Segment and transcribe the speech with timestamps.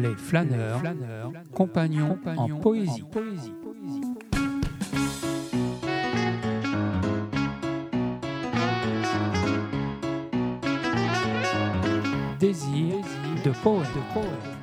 [0.00, 0.82] Les flâneurs,
[1.52, 3.04] compagnons, en poésie.
[12.38, 12.96] Désir
[13.44, 14.55] de poète.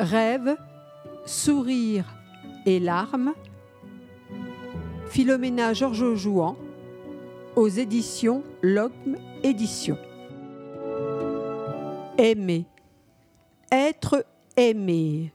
[0.00, 0.56] Rêve,
[1.26, 2.06] sourire
[2.64, 3.34] et larmes.
[5.08, 6.56] Philomena Georges Jouan
[7.54, 9.98] aux éditions Logme Édition.
[12.16, 12.64] Aimer,
[13.70, 14.24] être
[14.56, 15.34] aimé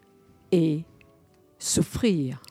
[0.51, 0.84] et
[1.59, 2.41] souffrir.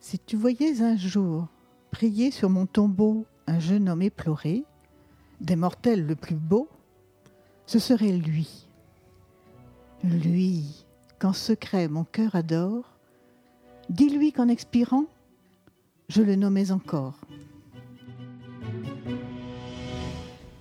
[0.00, 1.46] Si tu voyais un jour
[1.90, 4.64] prier sur mon tombeau un jeune homme éploré,
[5.40, 6.68] des mortels le plus beau,
[7.64, 8.68] ce serait lui.
[10.02, 10.83] Lui,
[11.18, 12.84] qu'en secret mon cœur adore,
[13.88, 15.06] dis-lui qu'en expirant,
[16.08, 17.18] je le nommais encore.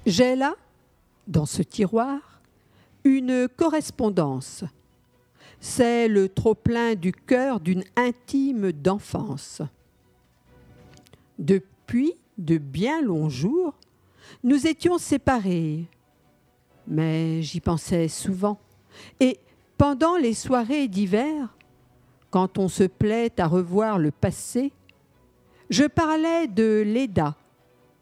[0.05, 0.55] J'ai là,
[1.27, 2.41] dans ce tiroir,
[3.03, 4.63] une correspondance.
[5.59, 9.61] C'est le trop-plein du cœur d'une intime d'enfance.
[11.39, 13.73] Depuis de bien longs jours,
[14.43, 15.85] nous étions séparés,
[16.87, 18.59] mais j'y pensais souvent.
[19.19, 19.39] Et
[19.83, 21.53] pendant les soirées d'hiver,
[22.29, 24.71] quand on se plaît à revoir le passé,
[25.69, 27.35] je parlais de Leda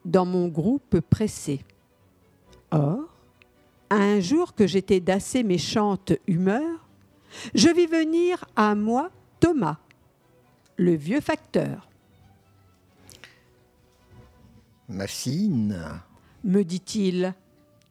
[0.05, 1.61] dans mon groupe pressé.
[2.69, 2.99] Or,
[3.89, 6.87] un jour que j'étais d'assez méchante humeur,
[7.55, 9.09] je vis venir à moi
[9.39, 9.79] Thomas,
[10.77, 11.89] le vieux facteur.
[14.87, 15.99] Ma fine,
[16.43, 17.33] Me dit-il,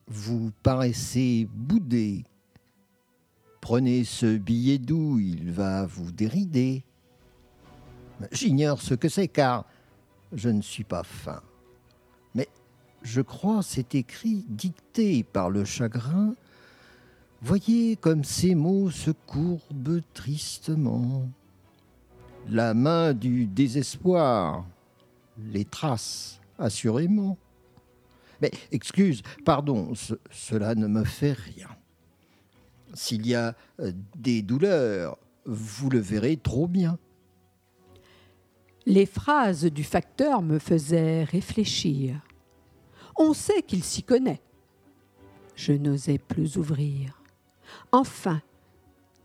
[0.06, 2.22] vous paraissez boudée.
[3.60, 6.82] Prenez ce billet doux, il va vous dérider.
[8.32, 9.64] J'ignore ce que c'est car
[10.32, 11.42] je ne suis pas fin.
[12.34, 12.48] Mais
[13.02, 16.34] je crois c'est écrit dicté par le chagrin.
[17.42, 21.28] Voyez comme ces mots se courbent tristement.
[22.48, 24.66] La main du désespoir
[25.38, 27.36] les trace assurément.
[28.42, 31.68] Mais excuse, pardon, ce- cela ne me fait rien.
[32.94, 36.98] S'il y a euh, des douleurs, vous le verrez trop bien.
[38.86, 42.20] Les phrases du facteur me faisaient réfléchir.
[43.16, 44.40] On sait qu'il s'y connaît.
[45.54, 47.22] Je n'osais plus ouvrir.
[47.92, 48.40] Enfin,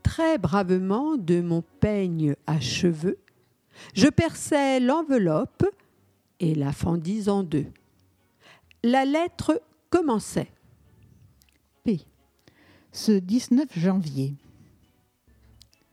[0.02, 3.18] très bravement de mon peigne à cheveux,
[3.94, 5.64] je perçai l'enveloppe
[6.40, 7.66] et la fendis en deux.
[8.82, 10.52] La lettre commençait.
[12.96, 14.34] Ce 19 janvier.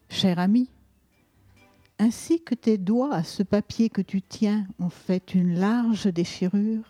[0.07, 0.69] Cher ami,
[1.99, 6.85] ainsi que tes doigts à ce papier que tu tiens ont fait une large déchirure,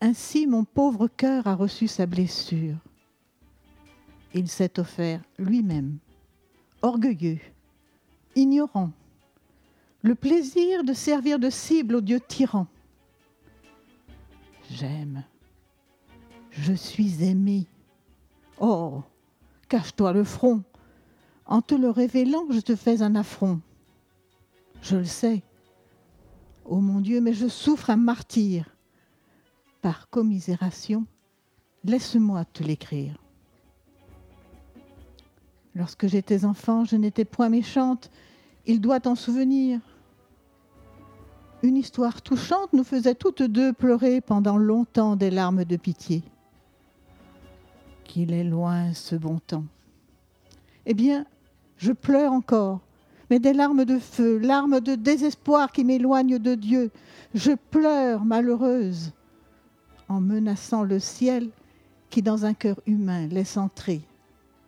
[0.00, 2.76] ainsi mon pauvre cœur a reçu sa blessure.
[4.32, 5.98] Il s'est offert lui-même,
[6.80, 7.40] orgueilleux,
[8.36, 8.92] ignorant,
[10.02, 12.68] le plaisir de servir de cible au Dieu tyran.
[14.70, 15.24] J'aime,
[16.52, 17.66] je suis aimé.
[18.60, 19.02] Oh,
[19.70, 20.62] cache-toi le front.
[21.46, 23.60] En te le révélant, je te fais un affront.
[24.82, 25.42] Je le sais.
[26.66, 28.76] Ô mon Dieu, mais je souffre un martyr.
[29.80, 31.06] Par commisération,
[31.84, 33.16] laisse-moi te l'écrire.
[35.74, 38.10] Lorsque j'étais enfant, je n'étais point méchante.
[38.66, 39.80] Il doit t'en souvenir.
[41.62, 46.22] Une histoire touchante nous faisait toutes deux pleurer pendant longtemps des larmes de pitié
[48.10, 49.64] qu'il est loin ce bon temps.
[50.84, 51.26] Eh bien,
[51.76, 52.80] je pleure encore,
[53.30, 56.90] mais des larmes de feu, larmes de désespoir qui m'éloignent de Dieu.
[57.34, 59.12] Je pleure, malheureuse,
[60.08, 61.50] en menaçant le ciel
[62.08, 64.00] qui, dans un cœur humain, laisse entrer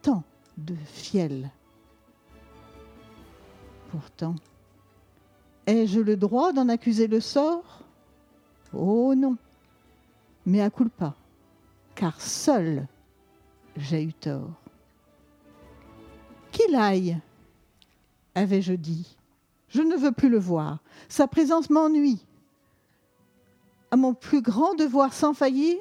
[0.03, 0.23] tant
[0.57, 1.51] de fiel.
[3.91, 4.37] Pourtant,
[5.67, 7.81] ai-je le droit d'en accuser le sort?
[8.73, 9.37] Oh non,
[10.47, 11.17] mais à culpa,
[11.97, 12.87] car seul
[13.77, 14.51] j'ai eu tort.
[16.51, 17.19] Qu'il aille,
[18.35, 19.17] avais-je dit.
[19.69, 20.81] Je ne veux plus le voir.
[21.09, 22.25] Sa présence m'ennuie.
[23.91, 25.79] À mon plus grand devoir sans faillir,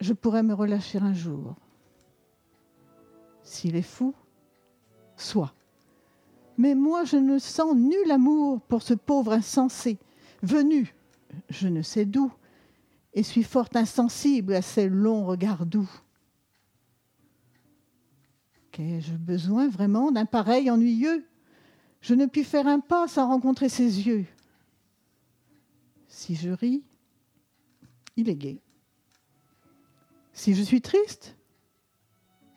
[0.00, 1.56] je pourrais me relâcher un jour.
[3.42, 4.14] S'il est fou,
[5.16, 5.52] soit.
[6.56, 9.98] Mais moi, je ne sens nul amour pour ce pauvre insensé,
[10.42, 10.94] venu,
[11.48, 12.32] je ne sais d'où,
[13.14, 15.90] et suis fort insensible à ces longs regards doux.
[18.78, 21.26] Qu'ai-je besoin vraiment d'un pareil ennuyeux
[22.00, 24.24] Je ne puis faire un pas sans rencontrer ses yeux.
[26.06, 26.84] Si je ris,
[28.14, 28.62] il est gai.
[30.32, 31.36] Si je suis triste,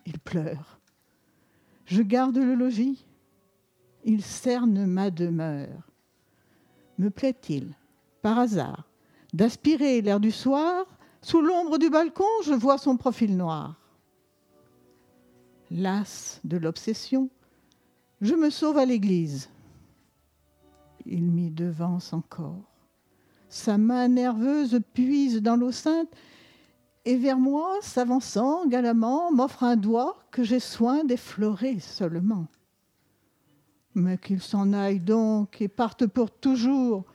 [0.05, 0.79] il pleure.
[1.85, 3.03] Je garde le logis,
[4.03, 5.89] il cerne ma demeure.
[6.99, 7.73] Me plaît-il,
[8.21, 8.87] par hasard,
[9.33, 10.85] d'aspirer l'air du soir?
[11.23, 13.80] Sous l'ombre du balcon, je vois son profil noir.
[15.73, 17.29] Las de l'obsession,
[18.19, 19.49] je me sauve à l'église.
[21.05, 22.69] Il m'y devance encore.
[23.47, 26.09] Sa main nerveuse puise dans l'eau sainte
[27.05, 32.47] et vers moi, s'avançant galamment, m'offre un doigt que j'ai soin d'effleurer seulement.
[33.95, 37.05] Mais qu'il s'en aille donc et parte pour toujours,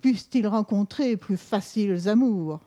[0.00, 2.60] puisse-t-il rencontrer plus faciles amours.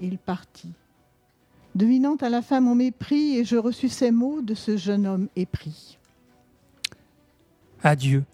[0.00, 0.72] Il partit,
[1.74, 5.28] devinant à la fin mon mépris, et je reçus ces mots de ce jeune homme
[5.36, 5.98] épris.
[7.82, 8.24] Adieu.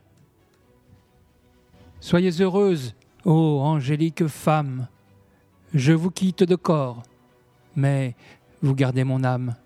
[2.00, 4.86] Soyez heureuse, ô angélique femme.
[5.74, 7.02] Je vous quitte de corps,
[7.74, 8.14] mais
[8.62, 9.56] vous gardez mon âme.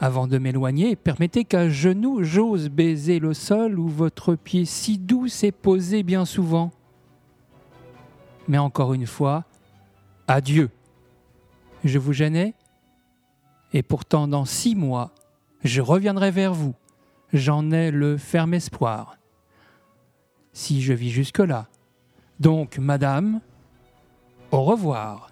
[0.00, 5.28] Avant de m'éloigner, permettez qu'à genoux j'ose baiser le sol où votre pied si doux
[5.28, 6.72] s'est posé bien souvent.
[8.48, 9.44] Mais encore une fois,
[10.28, 10.70] adieu.
[11.84, 12.54] Je vous gênais,
[13.72, 15.12] et pourtant dans six mois,
[15.64, 16.74] je reviendrai vers vous.
[17.32, 19.16] J'en ai le ferme espoir.
[20.52, 21.68] Si je vis jusque-là.
[22.40, 23.40] Donc, madame,
[24.50, 25.30] au revoir.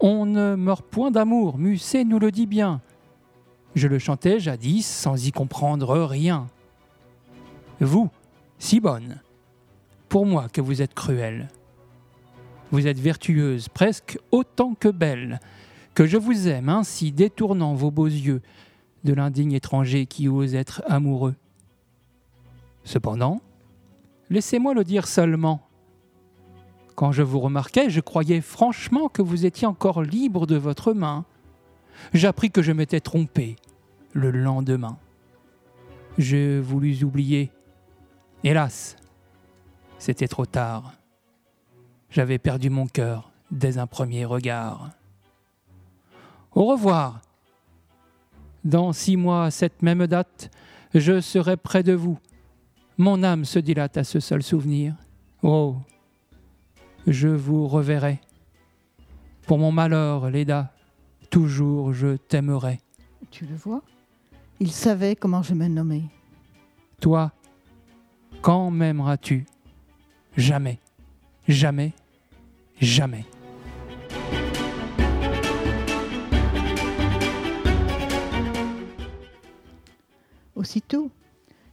[0.00, 2.80] On ne meurt point d'amour, Musset nous le dit bien.
[3.74, 6.48] Je le chantais jadis sans y comprendre rien.
[7.80, 8.10] Vous,
[8.58, 9.20] si bonne,
[10.08, 11.48] pour moi que vous êtes cruelle.
[12.74, 15.38] Vous êtes vertueuse presque autant que belle,
[15.94, 18.42] que je vous aime ainsi détournant vos beaux yeux
[19.04, 21.36] de l'indigne étranger qui ose être amoureux.
[22.82, 23.40] Cependant,
[24.28, 25.68] laissez-moi le dire seulement.
[26.96, 31.26] Quand je vous remarquais, je croyais franchement que vous étiez encore libre de votre main.
[32.12, 33.54] J'appris que je m'étais trompé
[34.14, 34.98] le lendemain.
[36.18, 37.52] Je voulus oublier.
[38.42, 38.96] Hélas,
[40.00, 40.94] c'était trop tard.
[42.14, 44.90] J'avais perdu mon cœur dès un premier regard.
[46.52, 47.20] Au revoir.
[48.62, 50.48] Dans six mois, à cette même date,
[50.94, 52.16] je serai près de vous.
[52.98, 54.94] Mon âme se dilate à ce seul souvenir.
[55.42, 55.74] Oh,
[57.08, 58.20] je vous reverrai.
[59.48, 60.72] Pour mon malheur, Léda,
[61.30, 62.78] toujours je t'aimerai.
[63.32, 63.82] Tu le vois?
[64.60, 66.04] Il savait comment je me nommais.
[67.00, 67.32] Toi,
[68.40, 69.46] quand m'aimeras-tu?
[70.36, 70.78] Jamais,
[71.48, 71.92] jamais,
[72.80, 73.24] jamais.
[80.54, 81.10] Aussitôt,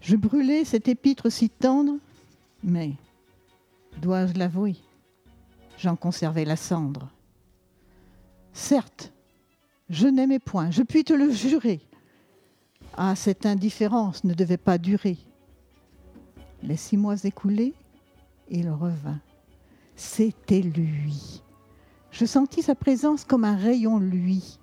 [0.01, 1.93] je brûlais cet épître si tendre,
[2.63, 2.93] mais,
[4.01, 4.75] dois-je l'avouer,
[5.77, 7.09] j'en conservais la cendre.
[8.53, 9.13] Certes,
[9.89, 11.79] je n'aimais point, je puis te le jurer.
[12.97, 15.17] Ah, cette indifférence ne devait pas durer.
[16.63, 17.73] Les six mois écoulés,
[18.49, 19.19] il revint.
[20.03, 21.43] C'était lui.
[22.09, 24.57] Je sentis sa présence comme un rayon lui.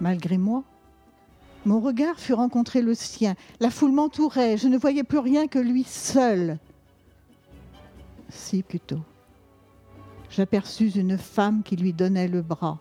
[0.00, 0.64] Malgré moi,
[1.64, 3.36] mon regard fut rencontrer le sien.
[3.60, 4.56] La foule m'entourait.
[4.56, 6.58] Je ne voyais plus rien que lui seul.
[8.28, 9.00] Si plutôt.
[10.28, 12.80] J'aperçus une femme qui lui donnait le bras.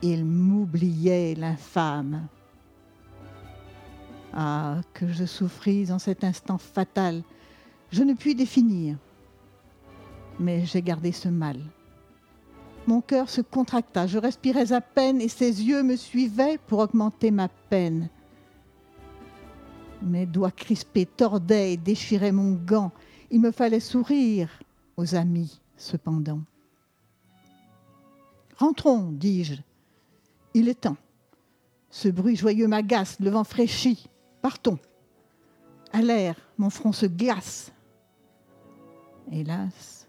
[0.00, 2.28] Il m'oubliait, l'infâme.
[4.32, 7.24] Ah, que je souffris en cet instant fatal.
[7.92, 8.96] Je ne puis définir.
[10.38, 11.58] Mais j'ai gardé ce mal.
[12.86, 17.30] Mon cœur se contracta, je respirais à peine et ses yeux me suivaient pour augmenter
[17.30, 18.08] ma peine.
[20.02, 22.90] Mes doigts crispés tordaient et déchiraient mon gant.
[23.30, 24.48] Il me fallait sourire
[24.96, 26.40] aux amis, cependant.
[28.56, 29.54] Rentrons, dis-je.
[30.54, 30.96] Il est temps.
[31.90, 34.08] Ce bruit joyeux m'agace, le vent fraîchit.
[34.42, 34.78] Partons.
[35.92, 37.72] À l'air, mon front se glace.
[39.30, 39.99] Hélas,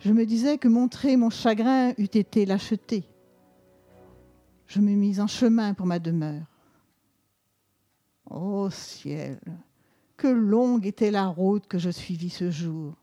[0.00, 3.04] je me disais que montrer mon chagrin eût été l'acheter.
[4.66, 6.46] Je me mis en chemin pour ma demeure.
[8.24, 9.40] Ô ciel,
[10.16, 12.94] que longue était la route que je suivis ce jour.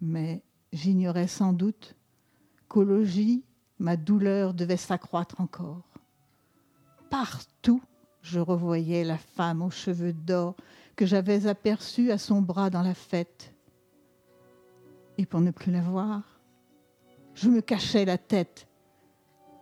[0.00, 0.42] Mais
[0.72, 1.94] j'ignorais sans doute
[2.68, 3.44] qu'au logis,
[3.78, 5.84] ma douleur devait s'accroître encore.
[7.10, 7.82] Partout,
[8.22, 10.56] je revoyais la femme aux cheveux d'or
[10.96, 13.54] que j'avais aperçue à son bras dans la fête.
[15.18, 16.22] Et pour ne plus la voir,
[17.34, 18.68] je me cachais la tête.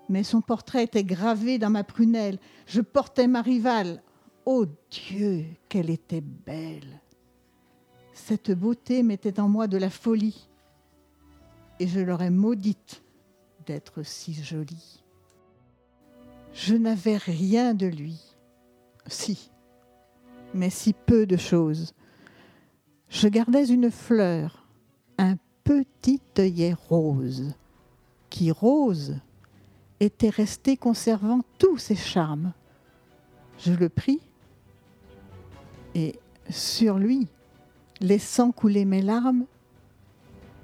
[0.08, 2.38] Mais son portrait était gravé dans ma prunelle.
[2.66, 4.02] Je portais ma rivale.
[4.44, 7.00] Oh Dieu, qu'elle était belle.
[8.12, 10.48] Cette beauté mettait en moi de la folie.
[11.80, 13.02] Et je l'aurais maudite
[13.66, 15.02] d'être si jolie.
[16.52, 18.36] Je n'avais rien de lui.
[19.08, 19.50] Si,
[20.54, 21.92] mais si peu de choses.
[23.08, 24.66] Je gardais une fleur,
[25.18, 25.36] un
[25.66, 27.52] petit œillet rose,
[28.30, 29.16] qui rose
[29.99, 32.52] était resté conservant tous ses charmes.
[33.58, 34.20] Je le pris
[35.96, 36.14] et
[36.49, 37.26] sur lui,
[38.00, 39.44] laissant couler mes larmes,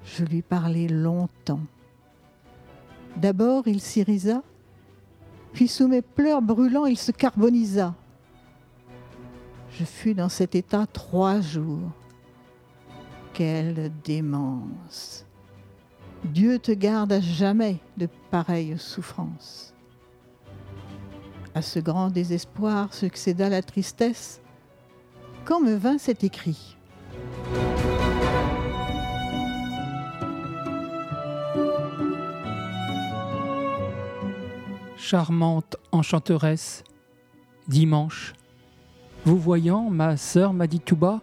[0.04, 1.66] je lui parlai longtemps.
[3.16, 4.42] D'abord il s'irisa,
[5.52, 7.94] puis sous mes pleurs brûlants il se carbonisa.
[9.72, 11.90] Je fus dans cet état trois jours.
[13.34, 15.24] Quelle démence
[16.22, 19.72] Dieu te garde à jamais de pareilles souffrances.
[21.54, 24.42] À ce grand désespoir succéda la tristesse.
[25.46, 26.76] Quand me vint cet écrit?
[34.96, 36.84] Charmante enchanteresse,
[37.66, 38.34] dimanche,
[39.24, 41.20] vous voyant, ma sœur m'a dit tout bas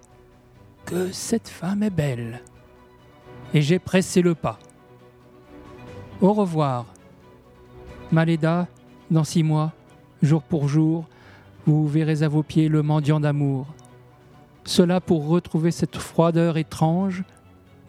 [0.86, 2.42] que cette femme est belle.
[3.54, 4.60] Et j'ai pressé le pas.
[6.22, 6.86] Au revoir.
[8.12, 8.68] Maléda,
[9.12, 9.72] dans six mois,
[10.22, 11.06] jour pour jour,
[11.66, 13.68] vous verrez à vos pieds le mendiant d'amour.
[14.66, 17.24] Cela pour retrouver cette froideur étrange,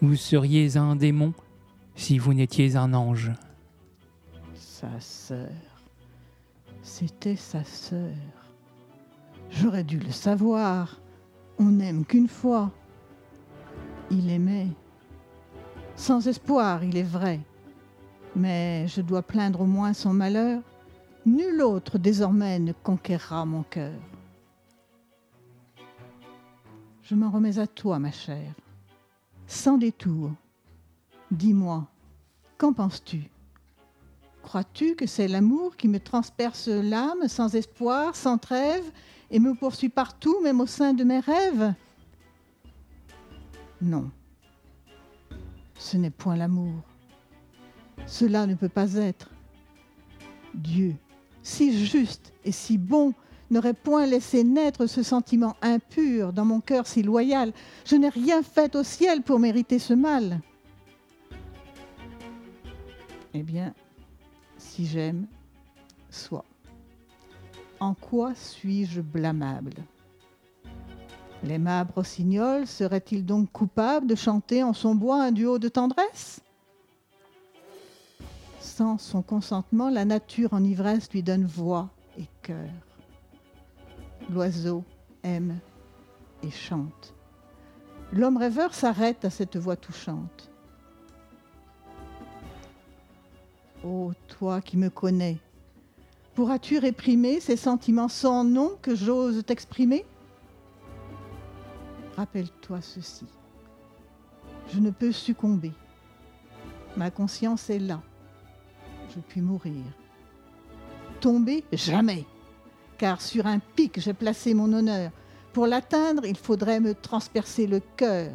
[0.00, 1.32] vous seriez un démon
[1.94, 3.32] si vous n'étiez un ange.
[4.54, 5.48] Sa sœur.
[6.82, 8.14] C'était sa sœur.
[9.50, 11.00] J'aurais dû le savoir.
[11.58, 12.70] On n'aime qu'une fois.
[14.10, 14.68] Il aimait.
[15.96, 17.40] Sans espoir, il est vrai
[18.36, 20.62] mais je dois plaindre au moins son malheur.
[21.26, 23.98] Nul autre désormais ne conquérera mon cœur.
[27.02, 28.54] Je m'en remets à toi, ma chère,
[29.46, 30.30] sans détour.
[31.30, 31.86] Dis-moi,
[32.56, 33.28] qu'en penses-tu?
[34.42, 38.90] Crois-tu que c'est l'amour qui me transperce l'âme sans espoir, sans trêve,
[39.30, 41.74] et me poursuit partout, même au sein de mes rêves?
[43.82, 44.10] Non,
[45.78, 46.82] ce n'est point l'amour.
[48.06, 49.30] Cela ne peut pas être.
[50.54, 50.96] Dieu,
[51.42, 53.14] si juste et si bon,
[53.50, 57.52] n'aurait point laissé naître ce sentiment impur dans mon cœur si loyal.
[57.86, 60.40] Je n'ai rien fait au ciel pour mériter ce mal.
[63.32, 63.74] Eh bien,
[64.58, 65.26] si j'aime,
[66.10, 66.44] soit.
[67.78, 69.74] En quoi suis-je blâmable?
[71.42, 76.40] L'aimable rossignol serait-il donc coupable de chanter en son bois un duo de tendresse?
[78.60, 82.68] Sans son consentement, la nature en ivresse lui donne voix et cœur.
[84.30, 84.84] L'oiseau
[85.22, 85.58] aime
[86.42, 87.14] et chante.
[88.12, 90.50] L'homme rêveur s'arrête à cette voix touchante.
[93.82, 95.38] Ô toi qui me connais,
[96.34, 100.04] pourras-tu réprimer ces sentiments sans nom que j'ose t'exprimer?
[102.16, 103.26] Rappelle-toi ceci.
[104.72, 105.72] Je ne peux succomber.
[106.96, 108.00] Ma conscience est là
[109.14, 109.84] je puis mourir.
[111.20, 112.24] Tomber, jamais,
[112.96, 115.10] car sur un pic j'ai placé mon honneur.
[115.52, 118.30] Pour l'atteindre, il faudrait me transpercer le cœur.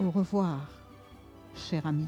[0.00, 0.60] Au revoir,
[1.54, 2.06] cher ami.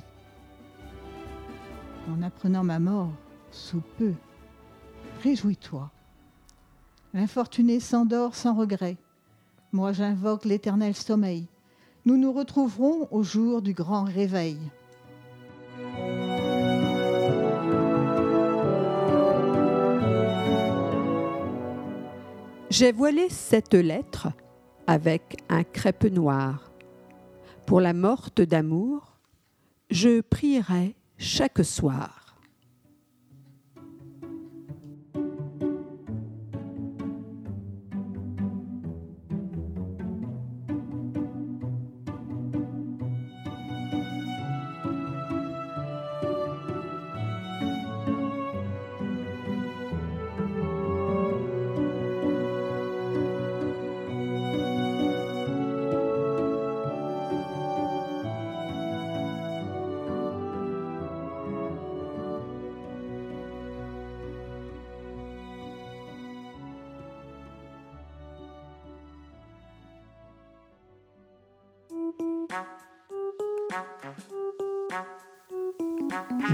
[2.09, 3.12] En apprenant ma mort,
[3.50, 4.14] sous peu,
[5.23, 5.90] réjouis-toi.
[7.12, 8.97] L'infortuné s'endort sans regret.
[9.73, 11.47] Moi j'invoque l'éternel sommeil.
[12.07, 14.59] Nous nous retrouverons au jour du grand réveil.
[22.71, 24.29] J'ai voilé cette lettre
[24.87, 26.71] avec un crêpe noir.
[27.67, 29.19] Pour la morte d'amour,
[29.91, 32.18] je prierai chaque soir.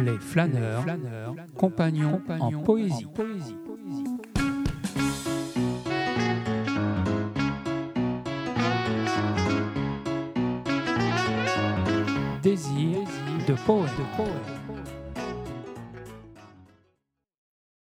[0.02, 3.06] Les flâneurs, Les flâneurs compagnons, compagnons en poésie.
[3.06, 3.56] En poésie.